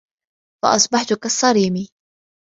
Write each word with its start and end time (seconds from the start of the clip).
فَأَصبَحَت 0.63 1.13
كَالصَّريمِ 1.13 1.87